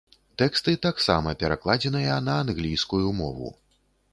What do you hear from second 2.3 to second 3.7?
на англійскую мову.